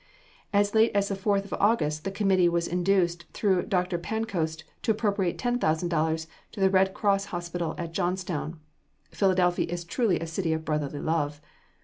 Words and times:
As 0.51 0.73
late 0.73 0.89
as 0.95 1.09
the 1.09 1.15
4th 1.15 1.45
of 1.45 1.53
August 1.53 2.05
the 2.05 2.09
committee 2.09 2.49
was 2.49 2.67
induced 2.67 3.25
through 3.33 3.67
Dr. 3.67 3.99
Pancoast 3.99 4.63
to 4.81 4.89
appropriate 4.89 5.37
$10,000 5.37 6.27
to 6.53 6.59
the 6.59 6.71
Red 6.71 6.95
Cross 6.95 7.25
Hospital 7.25 7.73
in 7.73 7.93
Johnstown. 7.93 8.59
Philadelphia 9.11 9.67
is 9.69 9.83
truly 9.85 10.19
a 10.19 10.25
city 10.25 10.53
of 10.53 10.65
"brotherly 10.65 11.01
love." 11.01 11.39